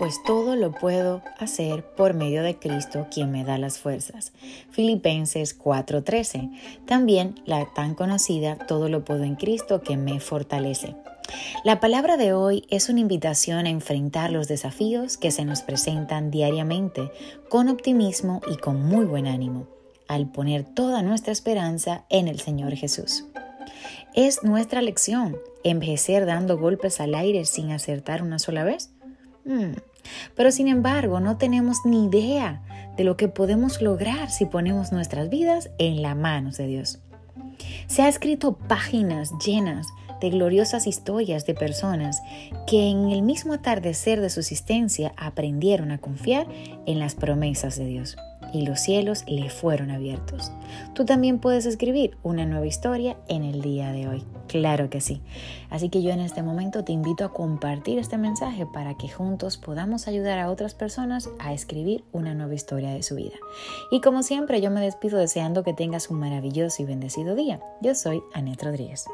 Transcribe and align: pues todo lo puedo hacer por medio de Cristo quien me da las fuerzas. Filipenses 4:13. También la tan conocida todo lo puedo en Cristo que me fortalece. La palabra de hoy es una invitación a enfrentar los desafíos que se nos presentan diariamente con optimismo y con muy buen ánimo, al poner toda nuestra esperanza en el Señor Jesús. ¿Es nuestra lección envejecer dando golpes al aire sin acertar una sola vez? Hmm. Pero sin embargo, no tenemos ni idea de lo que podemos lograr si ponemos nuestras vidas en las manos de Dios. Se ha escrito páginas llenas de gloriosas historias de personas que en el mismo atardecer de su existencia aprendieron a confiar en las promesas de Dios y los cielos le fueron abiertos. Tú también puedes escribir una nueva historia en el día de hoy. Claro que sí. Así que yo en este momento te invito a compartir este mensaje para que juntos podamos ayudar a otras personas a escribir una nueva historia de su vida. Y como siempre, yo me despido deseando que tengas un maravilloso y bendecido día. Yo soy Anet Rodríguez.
pues 0.00 0.22
todo 0.22 0.56
lo 0.56 0.72
puedo 0.72 1.20
hacer 1.38 1.84
por 1.84 2.14
medio 2.14 2.42
de 2.42 2.56
Cristo 2.56 3.08
quien 3.12 3.30
me 3.30 3.44
da 3.44 3.58
las 3.58 3.78
fuerzas. 3.78 4.32
Filipenses 4.70 5.54
4:13. 5.58 6.50
También 6.86 7.34
la 7.44 7.66
tan 7.74 7.94
conocida 7.94 8.56
todo 8.56 8.88
lo 8.88 9.04
puedo 9.04 9.24
en 9.24 9.36
Cristo 9.36 9.82
que 9.82 9.98
me 9.98 10.18
fortalece. 10.18 10.96
La 11.64 11.80
palabra 11.80 12.16
de 12.16 12.32
hoy 12.32 12.64
es 12.70 12.88
una 12.88 13.00
invitación 13.00 13.66
a 13.66 13.68
enfrentar 13.68 14.32
los 14.32 14.48
desafíos 14.48 15.18
que 15.18 15.30
se 15.30 15.44
nos 15.44 15.60
presentan 15.60 16.30
diariamente 16.30 17.12
con 17.50 17.68
optimismo 17.68 18.40
y 18.50 18.56
con 18.56 18.82
muy 18.82 19.04
buen 19.04 19.26
ánimo, 19.26 19.66
al 20.08 20.32
poner 20.32 20.64
toda 20.64 21.02
nuestra 21.02 21.34
esperanza 21.34 22.06
en 22.08 22.26
el 22.26 22.40
Señor 22.40 22.74
Jesús. 22.74 23.26
¿Es 24.14 24.44
nuestra 24.44 24.80
lección 24.80 25.36
envejecer 25.62 26.24
dando 26.24 26.56
golpes 26.56 27.02
al 27.02 27.14
aire 27.14 27.44
sin 27.44 27.70
acertar 27.70 28.22
una 28.22 28.38
sola 28.38 28.64
vez? 28.64 28.88
Hmm. 29.44 29.74
Pero 30.34 30.50
sin 30.50 30.68
embargo, 30.68 31.20
no 31.20 31.36
tenemos 31.36 31.78
ni 31.84 32.06
idea 32.06 32.62
de 32.96 33.04
lo 33.04 33.16
que 33.16 33.28
podemos 33.28 33.80
lograr 33.80 34.30
si 34.30 34.46
ponemos 34.46 34.92
nuestras 34.92 35.28
vidas 35.28 35.70
en 35.78 36.02
las 36.02 36.16
manos 36.16 36.56
de 36.56 36.66
Dios. 36.66 37.00
Se 37.86 38.02
ha 38.02 38.08
escrito 38.08 38.56
páginas 38.56 39.32
llenas 39.44 39.86
de 40.20 40.30
gloriosas 40.30 40.86
historias 40.86 41.46
de 41.46 41.54
personas 41.54 42.20
que 42.66 42.88
en 42.90 43.10
el 43.10 43.22
mismo 43.22 43.54
atardecer 43.54 44.20
de 44.20 44.30
su 44.30 44.40
existencia 44.40 45.14
aprendieron 45.16 45.92
a 45.92 45.98
confiar 45.98 46.46
en 46.86 46.98
las 46.98 47.14
promesas 47.14 47.76
de 47.76 47.86
Dios 47.86 48.16
y 48.52 48.66
los 48.66 48.80
cielos 48.80 49.24
le 49.26 49.50
fueron 49.50 49.90
abiertos. 49.90 50.52
Tú 50.94 51.04
también 51.04 51.38
puedes 51.38 51.66
escribir 51.66 52.16
una 52.22 52.46
nueva 52.46 52.66
historia 52.66 53.16
en 53.28 53.44
el 53.44 53.62
día 53.62 53.92
de 53.92 54.08
hoy. 54.08 54.24
Claro 54.48 54.90
que 54.90 55.00
sí. 55.00 55.20
Así 55.70 55.88
que 55.88 56.02
yo 56.02 56.10
en 56.10 56.20
este 56.20 56.42
momento 56.42 56.84
te 56.84 56.92
invito 56.92 57.24
a 57.24 57.32
compartir 57.32 57.98
este 57.98 58.18
mensaje 58.18 58.66
para 58.66 58.96
que 58.96 59.08
juntos 59.08 59.56
podamos 59.56 60.08
ayudar 60.08 60.38
a 60.38 60.50
otras 60.50 60.74
personas 60.74 61.30
a 61.38 61.52
escribir 61.52 62.04
una 62.12 62.34
nueva 62.34 62.54
historia 62.54 62.90
de 62.90 63.02
su 63.02 63.14
vida. 63.14 63.36
Y 63.90 64.00
como 64.00 64.22
siempre, 64.22 64.60
yo 64.60 64.70
me 64.70 64.80
despido 64.80 65.18
deseando 65.18 65.62
que 65.62 65.74
tengas 65.74 66.10
un 66.10 66.18
maravilloso 66.18 66.82
y 66.82 66.86
bendecido 66.86 67.34
día. 67.34 67.60
Yo 67.80 67.94
soy 67.94 68.22
Anet 68.34 68.62
Rodríguez. 68.62 69.06